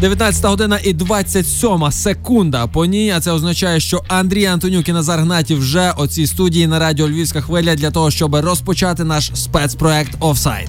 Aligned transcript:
19 0.00 0.44
година 0.44 0.78
і 0.84 0.92
27 0.92 1.90
секунда 1.92 2.66
по 2.66 2.86
ній. 2.86 3.10
А 3.16 3.20
це 3.20 3.32
означає, 3.32 3.80
що 3.80 4.02
Андрій 4.08 4.46
Антонюк 4.46 4.88
і 4.88 4.92
Назар 4.92 5.20
Гнатів 5.20 5.58
вже 5.58 5.92
у 5.98 6.06
цій 6.06 6.26
студії 6.26 6.66
на 6.66 6.78
радіо 6.78 7.08
Львівська 7.08 7.40
хвиля 7.40 7.74
для 7.74 7.90
того, 7.90 8.10
щоб 8.10 8.34
розпочати 8.34 9.04
наш 9.04 9.30
спецпроект 9.34 10.16
Офсайд. 10.20 10.68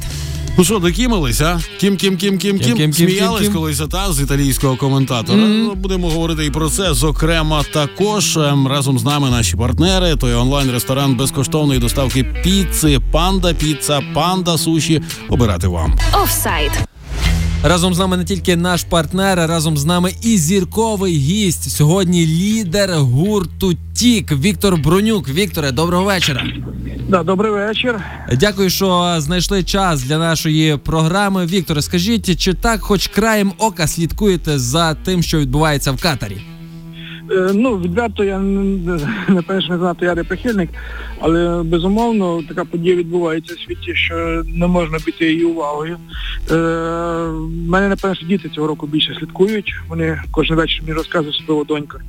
Ну 0.57 0.63
що, 0.63 0.79
докімались, 0.79 1.41
а? 1.41 1.59
Кім, 1.79 1.97
кім, 1.97 2.17
кім, 2.17 2.37
кім, 2.37 2.59
кім. 2.59 2.75
кім, 2.77 2.91
кім, 2.91 2.93
Сміялись 2.93 3.41
кім, 3.41 3.47
кім. 3.47 3.53
колись 3.61 3.81
та 3.91 4.13
з 4.13 4.21
італійського 4.21 4.75
коментатора. 4.75 5.37
Ну, 5.37 5.75
Будемо 5.75 6.09
говорити 6.09 6.45
і 6.45 6.51
про 6.51 6.69
це. 6.69 6.93
Зокрема, 6.93 7.63
також 7.73 8.37
ем, 8.37 8.67
разом 8.67 8.99
з 8.99 9.03
нами 9.03 9.29
наші 9.29 9.55
партнери. 9.55 10.15
То 10.15 10.27
є 10.29 10.35
онлайн-ресторан 10.35 11.15
безкоштовної 11.15 11.79
доставки 11.79 12.23
піци, 12.23 12.99
панда 13.11 13.53
піца, 13.53 14.01
панда 14.13 14.57
суші. 14.57 15.01
Обирати 15.29 15.67
вам. 15.67 15.95
Офсайд. 16.23 16.71
Разом 17.63 17.93
з 17.93 17.99
нами 17.99 18.17
не 18.17 18.23
тільки 18.23 18.55
наш 18.55 18.83
партнер, 18.83 19.39
а 19.39 19.47
разом 19.47 19.77
з 19.77 19.85
нами 19.85 20.11
і 20.21 20.37
зірковий 20.37 21.17
гість. 21.17 21.71
Сьогодні 21.71 22.27
лідер 22.27 22.91
гурту 22.93 23.73
Тік 23.93 24.31
Віктор 24.31 24.77
Бронюк. 24.77 25.29
Вікторе, 25.29 25.71
доброго 25.71 26.03
вечора. 26.03 26.43
Да, 27.09 27.23
добрий 27.23 27.51
вечір. 27.51 27.99
Дякую, 28.33 28.69
що 28.69 29.15
знайшли 29.17 29.63
час 29.63 30.03
для 30.03 30.17
нашої 30.17 30.77
програми. 30.77 31.45
Вікторе, 31.45 31.81
скажіть, 31.81 32.39
чи 32.39 32.53
так, 32.53 32.81
хоч 32.81 33.07
краєм 33.07 33.53
ока 33.57 33.87
слідкуєте 33.87 34.59
за 34.59 34.93
тим, 34.93 35.23
що 35.23 35.39
відбувається 35.39 35.91
в 35.91 36.01
Катарі? 36.01 36.37
Е, 37.31 37.51
ну, 37.53 37.77
відверто 37.77 38.23
я 38.23 38.39
напевно 39.27 39.67
не 39.69 39.77
знати, 39.77 40.05
я 40.05 40.15
не 40.15 40.23
прихильник, 40.23 40.69
але 41.19 41.63
безумовно 41.63 42.43
така 42.43 42.65
подія 42.65 42.95
відбувається 42.95 43.55
в 43.55 43.59
світі, 43.59 43.95
що 43.95 44.43
не 44.45 44.67
можна 44.67 44.97
піти 44.99 45.25
її 45.25 45.43
увагою. 45.43 45.97
Е, 46.51 46.55
мене, 47.67 47.87
напевно, 47.87 48.15
що 48.15 48.25
діти 48.25 48.49
цього 48.49 48.67
року 48.67 48.87
більше 48.87 49.15
слідкують. 49.19 49.75
Вони 49.87 50.21
кожен 50.31 50.55
вечір 50.55 50.81
мені 50.83 50.93
розказують 50.93 51.35
особливо 51.35 51.63
донька. 51.63 51.99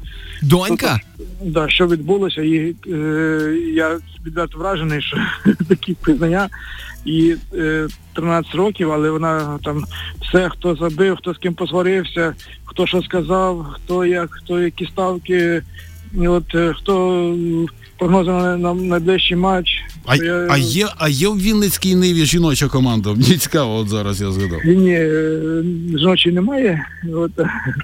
Донька? 0.43 1.01
Да, 1.45 1.69
що 1.69 1.87
відбулося, 1.87 2.43
і 2.43 2.75
е, 2.87 2.95
я 3.75 3.99
відверто 4.27 4.59
вражений, 4.59 5.03
що 5.03 5.17
такі 5.69 5.95
признання. 5.95 6.49
І 7.05 7.35
е, 7.55 7.89
13 8.15 8.55
років, 8.55 8.93
але 8.93 9.11
вона 9.11 9.59
там 9.65 9.85
все, 10.29 10.49
хто 10.49 10.75
забив, 10.77 11.17
хто 11.17 11.35
з 11.35 11.39
ким 11.39 11.55
посварився, 11.55 12.35
хто 12.65 12.87
що 12.87 13.03
сказав, 13.03 13.67
хто 13.73 14.05
як, 14.05 14.29
хто 14.31 14.61
які 14.61 14.87
ставки, 14.87 15.63
і 16.23 16.29
от 16.29 16.55
е, 16.55 16.75
хто 16.79 17.35
прогнози 17.99 18.31
на, 18.31 18.57
на 18.57 18.75
найближчий 18.75 19.37
матч. 19.37 19.69
А, 20.07 20.17
я- 20.17 20.47
а 20.51 20.59
є, 20.59 20.89
а 20.99 21.09
є 21.09 21.29
в 21.29 21.41
Вінницькій 21.41 21.95
ниві 21.95 22.25
жіноча 22.27 22.69
команда. 22.69 23.11
Мені 23.11 23.37
цікаво, 23.37 23.75
от 23.77 23.89
зараз 23.89 24.21
я 24.21 24.31
згадав. 24.33 24.61
Ні, 24.65 24.91
е, 24.93 25.63
жіночої 25.99 26.35
немає. 26.35 26.85
От, 27.15 27.31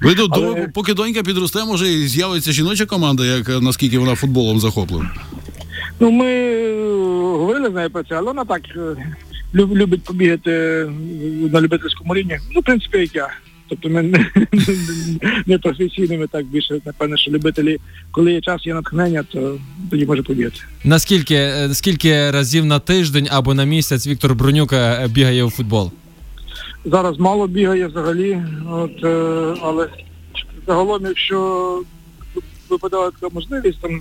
Ви 0.02 0.14
до, 0.14 0.26
Але- 0.30 0.46
до- 0.66 0.72
поки 0.74 0.94
донька 0.94 1.22
підросте, 1.22 1.64
може 1.64 1.92
і 1.92 2.06
з'явиться 2.08 2.52
жіноча 2.52 2.86
команда, 2.86 3.24
як 3.24 3.48
е, 3.48 3.60
наскільки 3.60 3.98
вона 3.98 4.14
футболом 4.14 4.60
захоплена. 4.60 5.10
Ну, 6.00 6.10
ми 6.10 6.26
е, 6.26 6.92
говорили 7.32 7.70
з 7.70 7.72
нею 7.74 7.90
про 7.90 8.02
це, 8.02 8.14
але 8.14 8.26
вона 8.26 8.44
так 8.44 8.62
е, 8.76 8.96
люб- 9.54 9.74
любить 9.76 10.04
побігати 10.04 10.50
е, 10.50 10.90
на 11.52 11.60
любительському 11.60 12.14
рівні. 12.14 12.38
Ну, 12.54 12.60
в 12.60 12.64
принципі, 12.64 12.98
як 12.98 13.14
я. 13.14 13.28
Тобто 13.68 13.88
ми 13.88 14.02
не, 14.02 14.26
не 15.46 15.58
професійними, 15.58 16.26
так 16.26 16.46
більше, 16.46 16.80
напевно, 16.86 17.16
що 17.16 17.30
любителі, 17.30 17.78
коли 18.10 18.32
є 18.32 18.40
час, 18.40 18.66
є 18.66 18.74
натхнення, 18.74 19.24
то 19.32 19.58
тоді 19.90 20.06
може 20.06 20.22
побігати. 20.22 20.56
Наскільки 20.84 21.52
скільки 21.72 22.30
разів 22.30 22.64
на 22.64 22.78
тиждень 22.78 23.28
або 23.30 23.54
на 23.54 23.64
місяць 23.64 24.06
Віктор 24.06 24.34
Бронюк 24.34 24.72
е, 24.72 25.08
бігає 25.10 25.44
у 25.44 25.50
футбол? 25.50 25.92
Зараз 26.84 27.18
мало 27.18 27.46
бігає 27.46 27.86
взагалі, 27.86 28.42
от, 28.70 29.04
але 29.62 29.88
загалом, 30.66 31.02
якщо 31.04 31.82
випадала 32.70 33.10
така 33.10 33.34
можливість, 33.34 33.80
там, 33.80 34.00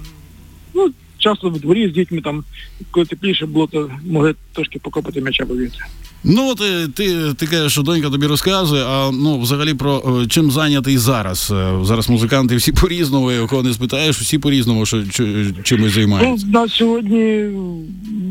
ну, 0.73 0.91
часто 1.23 1.49
в 1.49 1.59
дворі 1.59 1.89
з 1.89 1.93
дітьми, 1.93 2.21
там, 2.21 2.43
коли 2.91 3.05
тепліше 3.05 3.45
було, 3.45 3.67
то 3.67 3.89
могли 4.05 4.35
трошки 4.53 4.79
покопати 4.79 5.21
м'яча 5.21 5.45
побігти. 5.45 5.77
Ну, 6.23 6.49
от 6.49 6.61
е, 6.61 6.87
ти, 6.95 7.33
ти 7.33 7.47
кажеш, 7.47 7.71
що 7.71 7.81
донька 7.81 8.09
тобі 8.09 8.25
розказує, 8.27 8.83
а 8.85 9.11
ну 9.11 9.39
взагалі 9.39 9.73
про 9.73 10.21
е, 10.23 10.27
чим 10.27 10.51
зайнятий 10.51 10.97
зараз. 10.97 11.51
Е, 11.55 11.73
Зараз 11.83 12.09
музиканти 12.09 12.55
всі 12.55 12.71
по-різному, 12.81 13.31
і 13.31 13.47
кого 13.47 13.63
не 13.63 13.73
спитаєш, 13.73 14.17
всі 14.19 14.37
по-різному, 14.37 14.85
що 14.85 15.03
чи- 15.03 15.53
чимось 15.63 15.85
Ну, 15.85 15.89
займаються. 15.91 16.45
в 16.47 16.49
нас 16.49 16.71
сьогодні, 16.73 17.45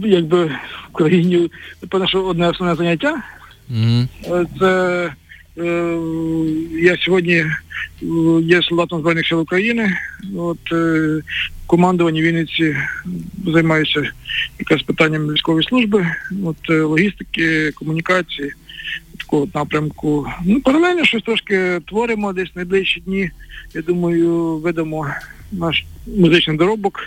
якби 0.05 0.45
в 0.45 0.93
країні, 0.93 1.51
напевно, 1.83 2.09
що 2.09 2.23
одне 2.23 2.49
основне 2.51 2.75
заняття. 2.77 3.23
Е, 3.71 4.47
Це 4.61 5.13
я 5.57 6.97
сьогодні 7.01 7.35
е, 7.35 7.51
є 8.43 8.63
солдатом 8.63 9.01
Збройних 9.01 9.27
сил 9.27 9.41
України. 9.41 9.97
От 10.37 10.73
е, 10.73 10.77
в 11.65 11.67
командуванні 11.67 12.23
Вінниці 12.23 12.77
займаюся 13.47 14.13
якраз 14.59 14.83
питанням 14.83 15.33
військової 15.33 15.65
служби, 15.65 16.07
от 16.45 16.71
е, 16.71 16.81
логістики, 16.81 17.73
комунікації, 17.73 18.53
такого 19.19 19.49
напрямку. 19.55 20.27
Ну, 20.45 20.61
паралельно 20.61 21.05
щось 21.05 21.23
трошки 21.23 21.81
творимо 21.87 22.33
десь 22.33 22.57
найближчі 22.57 23.01
дні. 23.01 23.31
Я 23.75 23.83
думаю, 23.83 24.57
видамо 24.57 25.07
наш 25.53 25.85
музичний 26.07 26.57
доробок. 26.57 27.01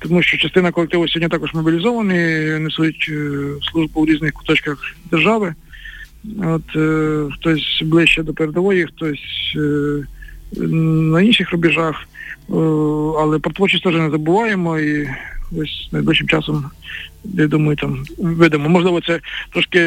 Тому 0.00 0.22
що 0.22 0.36
частина 0.36 0.72
колективу 0.72 1.08
сьогодні 1.08 1.28
також 1.28 1.54
мобілізовані, 1.54 2.14
несуть 2.58 3.06
е, 3.08 3.40
службу 3.72 4.00
у 4.00 4.06
різних 4.06 4.32
куточках 4.32 4.96
держави. 5.10 5.54
От 6.44 6.76
е, 6.76 7.28
хтось 7.34 7.82
ближче 7.84 8.22
до 8.22 8.34
передової, 8.34 8.86
хтось 8.86 9.54
е, 9.56 10.02
на 10.66 11.20
інших 11.20 11.52
рубежах. 11.52 11.94
Е, 12.50 12.54
але 13.20 13.38
про 13.38 13.52
творчість 13.52 13.84
теж 13.84 13.94
не 13.94 14.10
забуваємо 14.10 14.78
і 14.78 15.08
ось 15.58 15.88
найближчим 15.92 16.28
часом, 16.28 16.64
я 17.24 17.46
думаю, 17.46 17.76
там 17.76 18.04
видимо. 18.18 18.68
Можливо, 18.68 19.00
це 19.00 19.20
трошки 19.52 19.78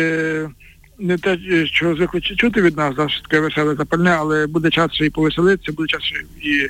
не 1.00 1.18
те, 1.18 1.38
що 1.66 1.96
звикли 1.96 2.22
чути 2.22 2.62
від 2.62 2.78
нас, 2.78 2.94
що 2.94 3.22
таке 3.22 3.40
веселе 3.40 3.76
запальне, 3.76 4.10
але 4.10 4.48
буде 4.48 4.70
час 4.70 5.02
і 5.02 5.10
повеселитися, 5.10 5.72
буде 5.72 5.88
час 5.88 6.02
і 6.42 6.68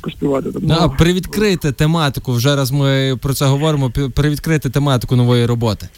поспівати. 0.00 0.52
Тому, 0.52 0.74
А 0.80 0.88
привідкрити 0.88 1.72
тематику. 1.72 2.32
Вже 2.32 2.56
раз 2.56 2.70
ми 2.70 3.18
про 3.22 3.34
це 3.34 3.44
говоримо. 3.44 3.90
Привідкрити 3.90 4.70
тематику 4.70 5.16
нової 5.16 5.46
роботи. 5.46 5.88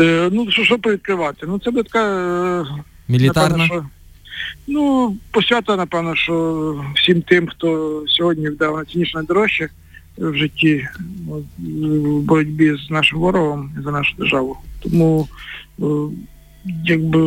Е, 0.00 0.28
ну, 0.32 0.50
що, 0.50 0.64
що 0.64 0.78
повідкривати? 0.78 1.46
Ну, 1.46 1.58
це 1.58 1.70
буде 1.70 1.82
така 1.82 2.06
е, 2.60 2.66
Мілітарна. 3.08 3.56
Напевно, 3.56 3.66
що, 3.66 3.84
ну, 4.66 5.16
посвята, 5.30 5.76
напевно, 5.76 6.16
що 6.16 6.84
всім 6.96 7.22
тим, 7.22 7.46
хто 7.46 8.02
сьогодні 8.08 8.48
вдав 8.48 8.76
найцінніше 8.76 9.16
найдорожче 9.16 9.68
в 10.18 10.34
житті 10.34 10.88
в 11.58 12.20
боротьбі 12.20 12.76
з 12.86 12.90
нашим 12.90 13.18
ворогом 13.18 13.72
і 13.80 13.82
за 13.82 13.90
нашу 13.90 14.16
державу. 14.16 14.56
Тому 14.82 15.28
е, 15.80 15.84
якби 16.84 17.18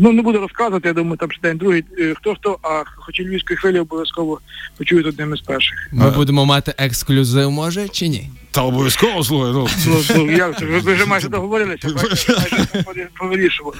ну 0.00 0.12
не 0.12 0.22
буду 0.22 0.38
розказувати, 0.38 0.88
я 0.88 0.94
думаю, 0.94 1.16
там 1.16 1.30
ще 1.30 1.40
день 1.42 1.58
другий, 1.58 1.84
е, 1.98 2.14
хто 2.16 2.34
хто, 2.34 2.58
а 2.62 2.82
хоч 2.96 3.20
і 3.20 3.24
львівської 3.24 3.56
хвилі 3.56 3.78
обов'язково 3.78 4.40
почують 4.78 5.06
одним 5.06 5.34
із 5.34 5.40
перших. 5.40 5.88
Ми 5.92 6.08
Е. 6.08 6.10
будемо 6.10 6.44
мати 6.46 6.74
ексклюзив, 6.78 7.50
може 7.50 7.88
чи 7.88 8.08
ні? 8.08 8.30
Та 8.50 8.62
обов'язково 8.62 9.24
слухай. 9.24 9.52
Ну. 9.52 9.68
Ну, 9.86 10.02
ну? 10.16 10.80
Ви, 10.82 10.94
вже 10.94 11.06
майже 11.06 11.28
договорилися, 11.28 11.88
повирішували. 13.18 13.76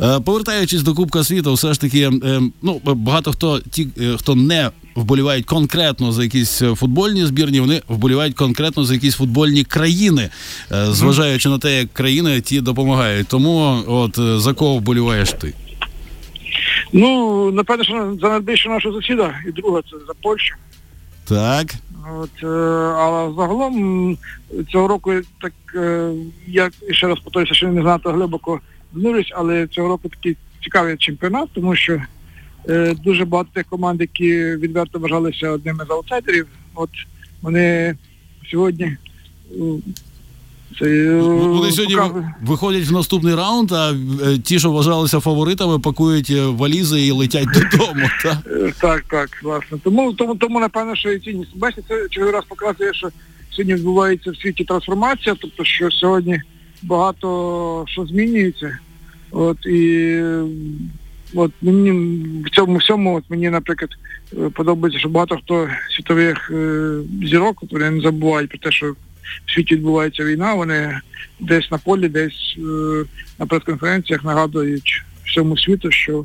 Е, 0.00 0.20
Повертаючись 0.20 0.82
до 0.82 0.94
Кубка 0.94 1.24
світу, 1.24 1.54
все 1.54 1.72
ж 1.74 1.80
таки, 1.80 2.10
е, 2.24 2.40
ну 2.62 2.80
багато 2.84 3.32
хто 3.32 3.60
ті, 3.60 3.88
хто 4.18 4.34
не 4.34 4.70
вболівають 4.94 5.46
конкретно 5.46 6.12
за 6.12 6.22
якісь 6.22 6.62
е, 6.62 6.74
футбольні 6.74 7.26
збірні, 7.26 7.60
вони 7.60 7.82
вболівають 7.88 8.34
конкретно 8.34 8.84
за 8.84 8.94
якісь 8.94 9.14
футбольні 9.14 9.64
країни, 9.64 10.30
е, 10.72 10.86
зважаючи 10.86 11.48
на 11.48 11.58
те, 11.58 11.78
як 11.78 11.92
країни 11.92 12.40
ті 12.40 12.60
допомагають. 12.60 13.28
Тому, 13.28 13.82
от 13.86 14.18
е, 14.18 14.38
за 14.38 14.54
кого 14.54 14.76
вболіваєш 14.76 15.32
ти? 15.32 15.54
Ну, 16.92 17.50
напевно, 17.52 17.84
що 17.84 18.16
за 18.20 18.28
найбільше 18.28 18.68
нашого 18.68 19.00
сусіда, 19.00 19.34
і 19.48 19.52
друга 19.52 19.80
це 19.90 19.96
за 20.06 20.14
Польщу. 20.22 20.54
Так. 21.24 21.74
От, 22.20 22.30
е, 22.42 22.46
а 22.46 23.32
загалом 23.36 24.18
цього 24.72 24.88
року 24.88 25.12
так 25.40 25.52
я 26.46 26.70
ще 26.90 27.06
раз 27.06 27.18
повторюся, 27.18 27.54
що 27.54 27.68
не 27.68 27.82
знато 27.82 28.12
глибоко 28.12 28.60
занурюсь, 28.94 29.32
але 29.34 29.66
цього 29.66 29.88
року 29.88 30.08
такий 30.08 30.36
цікавий 30.62 30.96
чемпіонат, 30.96 31.48
тому 31.54 31.76
що 31.76 32.00
дуже 33.04 33.24
багато 33.24 33.50
тих 33.54 33.64
команд, 33.66 34.00
які 34.00 34.32
відверто 34.56 34.98
вважалися 34.98 35.50
одними 35.50 35.84
з 35.88 35.90
аутсайдерів, 35.90 36.46
от 36.74 36.90
вони 37.42 37.94
сьогодні 38.50 38.84
е, 38.84 38.96
Це, 40.78 40.84
е, 40.86 41.20
Вони 41.20 41.72
сьогодні 41.72 41.96
показує. 41.96 42.34
виходять 42.42 42.84
в 42.88 42.92
наступний 42.92 43.34
раунд, 43.34 43.72
а 43.72 43.92
е, 43.92 44.38
ті, 44.38 44.58
що 44.58 44.70
вважалися 44.70 45.20
фаворитами, 45.20 45.78
пакують 45.78 46.30
е, 46.30 46.46
валізи 46.46 47.00
і 47.06 47.10
летять 47.10 47.48
додому. 47.72 48.06
Та? 48.22 48.42
Е, 48.46 48.72
Так, 48.80 49.04
так, 49.10 49.30
власне. 49.42 49.78
Тому, 49.84 50.12
тому, 50.12 50.34
тому 50.34 50.60
напевно, 50.60 50.96
що 50.96 51.10
і 51.10 51.18
цінність. 51.18 51.56
Бачите, 51.56 51.82
це 51.88 52.08
черговий 52.10 52.34
раз 52.34 52.44
показує, 52.48 52.94
що 52.94 53.08
сьогодні 53.50 53.74
відбувається 53.74 54.30
в 54.30 54.36
світі 54.36 54.64
трансформація, 54.64 55.36
тобто 55.40 55.64
що 55.64 55.90
сьогодні 55.90 56.40
багато 56.82 57.84
що 57.88 58.06
змінюється. 58.06 58.78
От 59.30 59.66
і 59.66 59.88
е, 60.06 60.44
от 61.34 61.52
мені 61.62 61.90
в 62.46 62.50
цьому 62.50 62.76
всьому, 62.76 63.14
от 63.14 63.24
мені, 63.28 63.50
наприклад, 63.50 63.90
е, 64.32 64.50
подобається, 64.50 65.00
що 65.00 65.08
багато 65.08 65.36
хто 65.36 65.68
світових 65.96 66.50
е, 66.50 66.98
зірок, 67.22 67.62
вони 67.70 67.90
не 67.90 68.00
забувають 68.00 68.50
про 68.50 68.58
те, 68.58 68.70
що 68.70 68.92
в 69.46 69.52
світі 69.54 69.74
відбувається 69.74 70.24
війна, 70.24 70.54
вони 70.54 71.00
десь 71.40 71.70
на 71.70 71.78
полі, 71.78 72.08
десь 72.08 72.56
е, 72.58 73.04
на 73.38 73.46
прес-конференціях 73.46 74.24
нагадують 74.24 75.04
всьому 75.24 75.58
світу, 75.58 75.90
що 75.90 76.24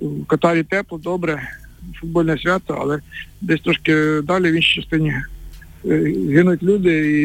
в 0.00 0.26
Катарі 0.26 0.62
тепло, 0.62 0.98
добре, 0.98 1.42
футбольне 2.00 2.38
свято, 2.38 2.78
але 2.80 3.00
десь 3.40 3.60
трошки 3.60 4.20
далі 4.20 4.50
в 4.50 4.54
іншій 4.54 4.80
частині 4.80 5.14
е, 5.84 6.14
гинуть 6.28 6.62
люди 6.62 7.22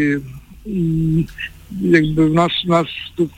і, 0.65 0.71
і 0.71 1.27
якби 1.81 2.25
в 2.25 2.33
нас, 2.33 2.51
в 2.65 2.69
нас 2.69 2.87
тут 3.15 3.31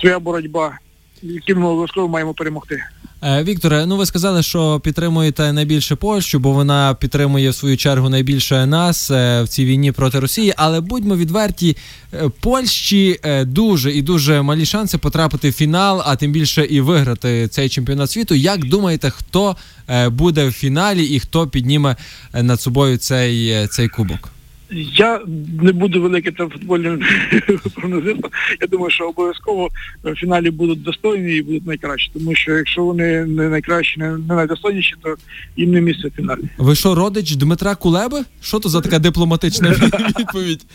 своя 0.00 0.18
боротьба, 0.18 0.78
яким 1.24 1.58
ми 1.60 1.68
обов'язково 1.68 2.08
маємо 2.08 2.34
перемогти. 2.34 2.82
Е, 3.22 3.44
Вікторе, 3.44 3.86
ну 3.86 3.96
ви 3.96 4.06
сказали, 4.06 4.42
що 4.42 4.80
підтримуєте 4.80 5.52
найбільше 5.52 5.96
Польщу, 5.96 6.38
бо 6.38 6.50
вона 6.50 6.94
підтримує 6.94 7.50
в 7.50 7.54
свою 7.54 7.76
чергу 7.76 8.08
найбільше 8.08 8.66
нас 8.66 9.10
е, 9.10 9.42
в 9.42 9.48
цій 9.48 9.64
війні 9.64 9.92
проти 9.92 10.20
Росії. 10.20 10.54
Але 10.56 10.80
будьмо 10.80 11.16
відверті, 11.16 11.76
е, 12.14 12.28
Польщі 12.40 13.20
дуже 13.44 13.92
і 13.92 14.02
дуже 14.02 14.42
малі 14.42 14.66
шанси 14.66 14.98
потрапити 14.98 15.50
в 15.50 15.52
фінал, 15.52 16.02
а 16.06 16.16
тим 16.16 16.32
більше 16.32 16.64
і 16.64 16.80
виграти 16.80 17.48
цей 17.48 17.68
чемпіонат 17.68 18.10
світу. 18.10 18.34
Як 18.34 18.64
думаєте, 18.64 19.10
хто 19.10 19.56
буде 20.08 20.48
в 20.48 20.52
фіналі 20.52 21.04
і 21.04 21.20
хто 21.20 21.46
підніме 21.46 21.96
над 22.32 22.60
собою 22.60 22.96
цей, 22.96 23.66
цей 23.68 23.88
кубок? 23.88 24.33
Я 24.70 25.20
не 25.62 25.72
буду 25.72 26.02
великим 26.02 26.34
там 26.34 26.50
футбольним 26.50 27.02
прогнозистом. 27.74 28.30
Я 28.60 28.66
думаю, 28.66 28.90
що 28.90 29.08
обов'язково 29.08 29.70
в 30.04 30.14
фіналі 30.14 30.50
будуть 30.50 30.82
достойні 30.82 31.36
і 31.36 31.42
будуть 31.42 31.66
найкращі. 31.66 32.10
Тому 32.14 32.34
що 32.34 32.52
якщо 32.52 32.84
вони 32.84 33.24
не 33.24 33.48
найкращі, 33.48 34.00
не, 34.00 34.18
найдостойніші, 34.18 34.94
то 35.02 35.16
їм 35.56 35.70
не 35.70 35.80
місце 35.80 36.08
в 36.08 36.10
фіналі. 36.10 36.40
Ви 36.58 36.74
що, 36.74 36.94
родич 36.94 37.34
Дмитра 37.34 37.74
Кулеби? 37.74 38.24
Що 38.42 38.58
то 38.60 38.68
за 38.68 38.80
така 38.80 38.98
дипломатична 38.98 39.70
відповідь? 40.18 40.66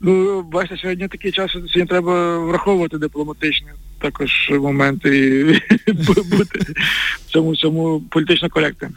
Ну, 0.00 0.42
бачите, 0.42 0.76
сьогодні 0.82 1.08
такий 1.08 1.32
час, 1.32 1.52
сьогодні 1.52 1.86
треба 1.86 2.38
враховувати 2.38 2.98
дипломатичні 2.98 3.68
також 3.98 4.50
моменти 4.50 5.40
і 5.86 5.92
бути 5.92 6.58
в 7.26 7.56
цьому 7.56 8.00
політично 8.00 8.48
коректним. 8.48 8.92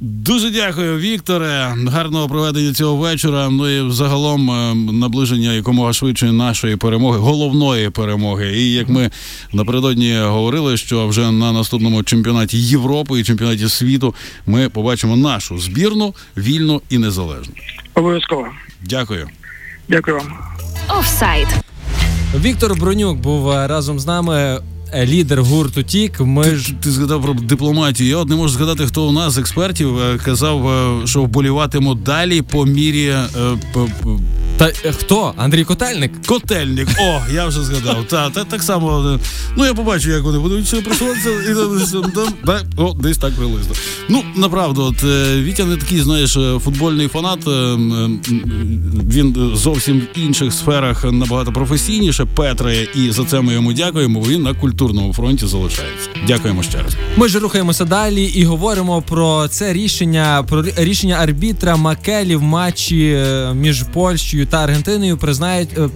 Дуже 0.00 0.50
дякую, 0.50 0.98
Вікторе. 0.98 1.74
Гарного 1.86 2.28
проведення 2.28 2.72
цього 2.72 2.96
вечора. 2.96 3.48
Ну 3.50 3.68
і 3.68 3.90
загалом 3.92 4.50
е, 4.50 4.74
наближення 4.92 5.52
якомога 5.52 5.92
швидше 5.92 6.32
нашої 6.32 6.76
перемоги, 6.76 7.18
головної 7.18 7.90
перемоги. 7.90 8.52
І 8.58 8.72
як 8.72 8.88
ми 8.88 9.10
напередодні 9.52 10.18
говорили, 10.18 10.76
що 10.76 11.06
вже 11.08 11.30
на 11.30 11.52
наступному 11.52 12.02
чемпіонаті 12.02 12.58
Європи 12.58 13.20
і 13.20 13.24
чемпіонаті 13.24 13.68
світу 13.68 14.14
ми 14.46 14.68
побачимо 14.68 15.16
нашу 15.16 15.58
збірну 15.58 16.14
вільну 16.36 16.82
і 16.90 16.98
незалежну. 16.98 17.54
Обов'язково. 17.94 18.46
Дякую. 18.82 19.28
Дякую 19.88 20.16
вам. 20.16 20.32
Офсайд. 20.98 21.48
Віктор 22.40 22.74
Бронюк 22.80 23.18
був 23.18 23.50
е, 23.50 23.66
разом 23.66 24.00
з 24.00 24.06
нами. 24.06 24.60
Е, 24.94 25.06
Лідер 25.06 25.42
гурту 25.42 25.82
Тік. 25.82 26.20
Ми 26.20 26.44
Ти, 26.44 26.56
ж 26.56 26.72
ти 26.82 26.90
згадав 26.90 27.22
про 27.22 27.34
дипломатію. 27.34 28.10
Я 28.10 28.16
от 28.16 28.28
не 28.28 28.36
можу 28.36 28.54
згадати, 28.54 28.86
хто 28.86 29.08
у 29.08 29.12
нас 29.12 29.32
з 29.32 29.38
експертів 29.38 29.98
е, 29.98 30.18
казав, 30.24 30.68
е, 30.68 31.06
що 31.06 31.22
вболіватиму 31.22 31.94
далі 31.94 32.42
по 32.42 32.66
мірі 32.66 33.14
По, 33.72 33.88
та 34.56 34.68
е, 34.84 34.92
хто? 34.92 35.34
Андрій 35.36 35.64
Котельник? 35.64 36.12
Котельник. 36.26 36.88
О, 37.00 37.20
я 37.32 37.46
вже 37.46 37.62
згадав. 37.62 38.04
Та, 38.08 38.30
та 38.30 38.44
так 38.44 38.62
само. 38.62 39.10
е, 39.14 39.18
Ну 39.56 39.64
я 39.66 39.74
побачу, 39.74 40.10
як 40.10 40.22
вони 40.22 40.38
будуть 40.38 40.84
просуватися, 40.84 41.30
і 41.30 41.54
там, 42.12 42.32
там, 42.46 42.58
о, 42.76 42.94
десь 43.00 43.18
так 43.18 43.32
приблизно. 43.34 43.74
Ну, 44.08 44.22
направду, 44.36 44.82
от 44.82 45.04
е, 45.04 45.42
Вітя 45.42 45.64
не 45.64 45.76
такий, 45.76 46.00
знаєш, 46.00 46.38
футбольний 46.64 47.08
фанат. 47.08 47.38
Він 49.10 49.50
зовсім 49.54 49.98
в 50.00 50.18
інших 50.18 50.52
сферах 50.52 51.04
набагато 51.12 51.52
професійніше 51.52 52.24
Петре, 52.24 52.76
і 52.94 53.10
за 53.10 53.24
це 53.24 53.40
ми 53.40 53.52
йому 53.52 53.72
дякуємо. 53.72 54.20
бо 54.20 54.26
Він 54.26 54.42
на 54.42 54.54
культурному 54.54 55.12
фронті 55.14 55.46
залишається. 55.46 56.08
Дякуємо 56.26 56.62
ще 56.62 56.78
раз. 56.82 56.96
Ми 57.16 57.28
ж 57.28 57.38
рухаємося 57.38 57.84
далі 57.84 58.24
і 58.24 58.44
говоримо 58.44 59.02
про 59.02 59.48
це 59.48 59.72
рішення, 59.72 60.44
про 60.48 60.64
рішення 60.76 61.14
арбітра 61.16 61.76
Макелі 61.76 62.36
в 62.36 62.42
матчі 62.42 63.24
між 63.54 63.82
Польщею 63.82 64.43
та 64.46 64.64
Аргентиною. 64.64 65.16
Признають, 65.16 65.78
е, 65.78 65.88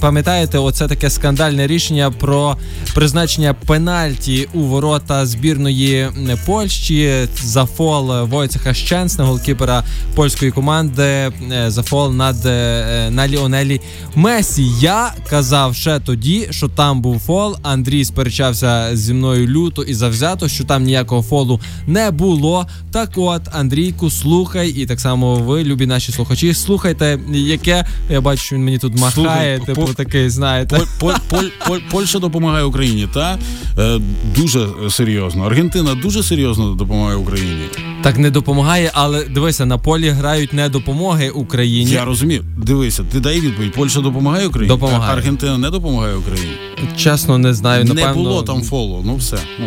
пам'ятаєте, 0.00 0.58
оце 0.58 0.88
таке 0.88 1.10
скандальне 1.10 1.66
рішення 1.66 2.10
про 2.10 2.56
призначення 2.94 3.54
пенальті 3.54 4.48
у 4.54 4.60
ворота 4.60 5.26
збірної 5.26 6.08
Польщі 6.46 7.28
за 7.42 7.64
фол 7.66 8.22
Войцеха 8.22 8.74
Щенсна, 8.74 9.24
голкіпера 9.24 9.84
польської 10.14 10.50
команди, 10.50 11.02
е, 11.02 11.32
за 11.66 11.82
фол 11.82 12.12
над 12.12 12.46
е, 12.46 13.10
на 13.10 13.28
Ліонелі 13.28 13.80
Месі. 14.14 14.66
Я 14.80 15.12
казав 15.30 15.74
ще 15.74 16.00
тоді, 16.00 16.48
що 16.50 16.68
там 16.68 17.00
був 17.00 17.18
фол. 17.18 17.56
Андрій 17.62 18.04
сперечався 18.04 18.96
зі 18.96 19.14
мною 19.14 19.48
люто 19.48 19.82
і 19.82 19.94
завзято, 19.94 20.48
що 20.48 20.64
там 20.64 20.82
ніякого 20.82 21.22
фолу 21.22 21.60
не 21.86 22.10
було. 22.10 22.66
Так 22.92 23.10
от, 23.16 23.42
Андрійку, 23.52 24.10
слухай, 24.10 24.68
і 24.70 24.86
так 24.86 25.00
само 25.00 25.34
ви, 25.34 25.64
любі 25.64 25.86
наші 25.86 26.12
слухачі, 26.12 26.54
слухайте, 26.54 27.18
яке 27.32 27.86
я 28.10 28.20
бачу, 28.20 28.42
що 28.42 28.56
він 28.56 28.64
мені 28.64 28.78
тут 28.78 28.94
махає, 29.00 29.12
Слухай, 29.14 29.60
типу 29.66 29.86
по- 29.86 29.94
такий, 29.94 30.30
знаєте. 30.30 30.80
Поль, 31.00 31.12
Поль, 31.28 31.38
Поль, 31.38 31.48
Поль, 31.66 31.78
Польща 31.90 32.18
допомагає 32.18 32.64
Україні, 32.64 33.08
та 33.14 33.38
е, 33.78 34.00
дуже 34.36 34.66
серйозно. 34.90 35.44
Аргентина 35.44 35.94
дуже 35.94 36.22
серйозно 36.22 36.70
допомагає 36.74 37.16
Україні. 37.16 37.64
Так 38.02 38.18
не 38.18 38.30
допомагає, 38.30 38.90
але 38.94 39.24
дивися, 39.24 39.66
на 39.66 39.78
полі 39.78 40.08
грають 40.08 40.52
не 40.52 40.68
допомоги 40.68 41.30
Україні. 41.30 41.90
Я 41.90 42.04
розумію. 42.04 42.44
Дивися, 42.56 43.02
ти 43.12 43.20
дай 43.20 43.40
відповідь. 43.40 43.72
Польща 43.72 44.00
допомагає 44.00 44.46
Україні? 44.46 44.74
Допомагає. 44.74 45.10
А 45.10 45.16
Аргентина 45.16 45.58
не 45.58 45.70
допомагає 45.70 46.16
Україні. 46.16 46.52
Чесно, 46.96 47.38
не 47.38 47.54
знаю. 47.54 47.84
Напевно, 47.84 48.06
Не 48.08 48.14
було 48.14 48.42
там 48.42 48.62
фолу. 48.62 49.02
Ну 49.06 49.16
все. 49.16 49.36
Ну. 49.58 49.66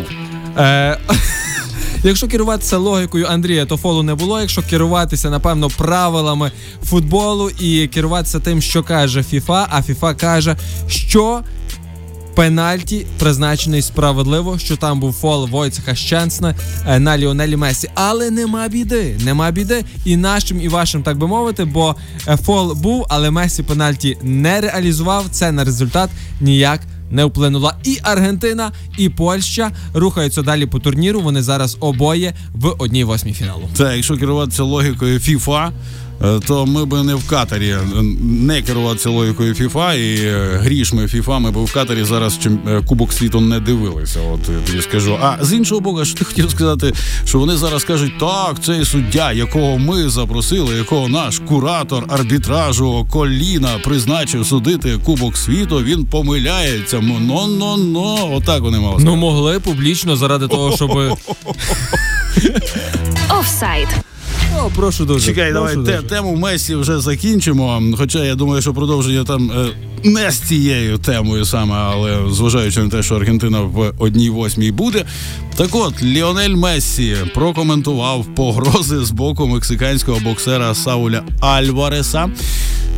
Е, 0.58 0.98
Якщо 2.03 2.27
керуватися 2.27 2.77
логікою 2.77 3.25
Андрія, 3.29 3.65
то 3.65 3.77
фолу 3.77 4.03
не 4.03 4.15
було. 4.15 4.41
Якщо 4.41 4.62
керуватися, 4.62 5.29
напевно, 5.29 5.70
правилами 5.70 6.51
футболу 6.84 7.50
і 7.50 7.88
керуватися 7.88 8.39
тим, 8.39 8.62
що 8.62 8.84
каже 8.84 9.24
ФІФА, 9.24 9.68
а 9.70 9.82
ФІФА 9.82 10.13
каже, 10.13 10.56
що 10.88 11.44
пенальті 12.36 13.06
призначений 13.18 13.82
справедливо, 13.82 14.60
що 14.60 14.77
там 14.77 15.00
був 15.00 15.13
фол 15.13 15.48
Войцеха 15.48 15.96
Щенсна 15.96 16.56
е, 16.88 17.00
на 17.00 17.18
Ліонелі 17.18 17.56
Месі. 17.56 17.89
Але 17.94 18.32
нема 18.32 18.68
біди, 18.68 19.18
нема 19.25 19.51
біди 19.51 19.86
і 20.06 20.18
нашим, 20.18 20.62
і 20.62 20.68
вашим, 20.68 21.03
так 21.03 21.18
би 21.18 21.27
мовити, 21.27 21.65
бо 21.65 21.96
е, 22.27 22.38
фол 22.38 22.74
був, 22.74 23.06
але 23.10 23.32
Месі 23.32 23.63
пенальті 23.63 24.18
не 24.24 24.62
реалізував. 24.62 25.25
Це 25.32 25.51
на 25.51 25.63
результат 25.63 26.10
ніяк 26.41 26.82
не 27.12 27.25
вплинула. 27.25 27.75
І 27.84 28.00
Аргентина, 28.04 28.72
і 28.98 29.10
Польща 29.10 29.72
рухаються 29.94 30.42
далі 30.42 30.66
по 30.66 30.80
турніру. 30.80 31.22
Вони 31.22 31.42
зараз 31.42 31.78
обоє 31.80 32.34
в 32.54 32.75
одній 32.78 33.04
восьмій 33.04 33.34
фіналу. 33.34 33.70
Так, 33.78 33.96
якщо 33.96 34.18
керуватися 34.18 34.63
логікою 34.63 35.20
е, 35.20 35.72
то 36.48 36.66
ми 36.66 36.86
би 36.86 37.04
не 37.04 37.16
в 37.16 37.28
Катарі 37.28 37.70
е, 37.70 37.80
не 38.22 38.62
керуватися 38.62 39.10
логікою 39.10 39.54
FIFA 39.54 39.98
і 39.98 40.26
е, 40.26 40.60
грішми 40.64 41.04
FIFA, 41.04 41.40
ми 41.40 41.52
б 41.52 41.58
в 41.58 41.74
Катарі 41.74 42.04
зараз 42.04 42.40
чим 42.44 42.60
е, 42.68 42.82
Кубок 42.88 43.14
світу 43.14 43.42
не 43.42 43.60
дивилися. 43.60 44.20
От 44.34 44.40
я 44.50 44.68
тобі 44.68 44.82
скажу. 44.82 45.18
А 45.22 45.38
з 45.42 45.54
іншого 45.54 45.82
боку, 45.82 46.06
що 46.06 46.18
ти 46.18 46.26
хотів 46.26 46.52
сказати, 46.52 46.94
що 47.26 47.40
вони 47.40 47.58
зараз 47.58 47.84
кажуть, 47.84 48.20
так, 48.20 48.64
цей 48.64 48.86
суддя, 48.86 49.32
якого 49.32 49.78
ми 49.78 50.10
запросили, 50.10 50.76
якого 50.78 51.08
наш 51.08 51.40
куратор 51.40 52.06
арбітражу 52.10 53.08
Коліна 53.12 53.70
призначив 53.84 54.46
судити 54.46 55.00
Кубок 55.06 55.38
світу, 55.38 55.84
він 55.84 56.06
помиляється. 56.06 57.00
Ну 57.02 57.20
ну 57.48 57.78
ну 57.78 58.30
отак 58.34 58.62
вони 58.62 58.80
мали 58.80 59.04
Ну 59.04 59.16
могли 59.16 59.60
публічно 59.60 60.16
заради 60.16 60.48
того, 60.48 60.76
щоб 60.76 61.18
Офсайд. 63.40 63.88
О, 64.58 64.70
прошу 64.75 65.06
дуже. 65.06 65.25
Чекай, 65.25 65.53
давай 65.53 65.74
прошу 65.74 65.86
те, 65.88 65.96
дуже. 65.96 66.08
тему 66.08 66.36
Месі 66.36 66.75
вже 66.75 67.00
закінчимо. 67.00 67.82
Хоча 67.98 68.24
я 68.25 68.36
думаю, 68.36 68.62
що 68.62 68.74
продовження 68.74 69.24
там 69.24 69.51
е, 69.51 69.65
не 70.03 70.32
з 70.32 70.39
цією 70.39 70.98
темою 70.98 71.46
саме, 71.46 71.75
але 71.75 72.18
зважаючи 72.32 72.84
на 72.84 72.89
те, 72.89 73.03
що 73.03 73.15
Аргентина 73.15 73.62
в 73.62 73.94
одній 74.00 74.29
восьмій 74.29 74.72
буде. 74.72 75.06
Так 75.56 75.75
от, 75.75 76.03
Ліонель 76.03 76.56
Мессі 76.56 77.15
прокоментував 77.34 78.25
погрози 78.36 79.06
з 79.06 79.12
боку 79.12 79.48
мексиканського 79.48 80.20
боксера 80.20 80.75
Сауля 80.75 81.24
Альвареса. 81.39 82.29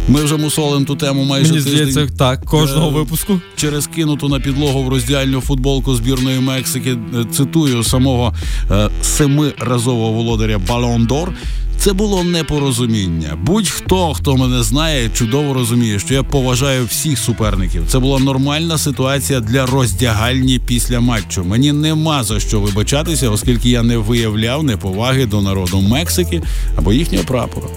Ми 0.07 0.23
вже 0.23 0.37
мусолимо 0.37 0.85
ту 0.85 0.95
тему 0.95 1.23
майже 1.23 1.51
Мені 1.53 1.63
тиждень. 1.63 1.91
здається, 1.91 2.15
так, 2.17 2.45
кожного 2.45 2.87
Е, 2.87 2.91
випуску. 2.91 3.39
через 3.55 3.87
кинуту 3.87 4.29
на 4.29 4.39
підлогу 4.39 4.83
в 4.83 4.89
роздільну 4.89 5.41
футболку 5.41 5.95
збірної 5.95 6.39
Мексики. 6.39 6.91
Е, 6.91 7.25
Цитую 7.33 7.83
самого 7.83 8.33
е, 8.71 8.89
семиразового 9.01 10.11
володаря 10.11 10.59
Балон 10.67 11.05
Дор. 11.05 11.33
Це 11.77 11.93
було 11.93 12.23
непорозуміння. 12.23 13.37
Будь-хто, 13.45 14.13
хто 14.13 14.37
мене 14.37 14.63
знає, 14.63 15.09
чудово 15.13 15.53
розуміє, 15.53 15.99
що 15.99 16.13
я 16.13 16.23
поважаю 16.23 16.85
всіх 16.85 17.19
суперників. 17.19 17.83
Це 17.87 17.99
була 17.99 18.19
нормальна 18.19 18.77
ситуація 18.77 19.39
для 19.39 19.65
роздягальні 19.65 20.59
після 20.65 20.99
матчу. 20.99 21.43
Мені 21.43 21.71
нема 21.71 22.23
за 22.23 22.39
що 22.39 22.59
вибачатися, 22.59 23.29
оскільки 23.29 23.69
я 23.69 23.83
не 23.83 23.97
виявляв 23.97 24.63
неповаги 24.63 25.25
до 25.25 25.41
народу 25.41 25.81
Мексики 25.81 26.41
або 26.77 26.93
їхнього 26.93 27.23
прапора. 27.23 27.67